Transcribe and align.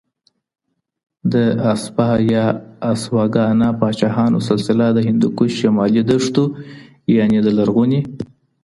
د 1.33 1.33
اسپه 1.73 2.07
یا 2.33 2.45
اسوه 2.91 3.23
ګانه 3.35 3.69
پاچهانو 3.79 4.39
سلسله 4.49 4.85
د 4.91 4.97
هندوکش 5.07 5.51
شمالي 5.61 6.01
دښتو، 6.11 6.43
یعني 7.17 7.37
د 7.45 7.47
لرغوني 7.57 8.01